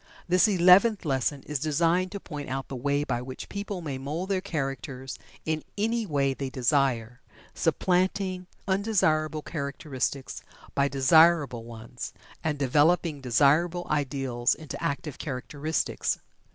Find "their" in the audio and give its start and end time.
4.29-4.41